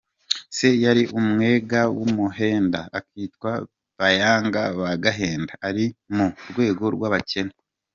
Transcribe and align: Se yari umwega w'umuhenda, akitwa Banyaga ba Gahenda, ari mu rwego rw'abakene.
Se 0.55 0.69
yari 0.83 1.03
umwega 1.19 1.81
w'umuhenda, 1.97 2.79
akitwa 2.99 3.51
Banyaga 3.97 4.63
ba 4.79 4.91
Gahenda, 5.03 5.53
ari 5.67 5.85
mu 6.15 6.27
rwego 6.49 6.85
rw'abakene. 6.97 7.53